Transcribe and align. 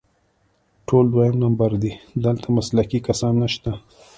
ټول 0.87 1.05
دویم 1.13 1.35
نمبر 1.43 1.69
دي، 1.83 1.93
دلته 2.23 2.47
مسلکي 2.57 2.99
کسان 3.07 3.33
نشته 3.43 3.71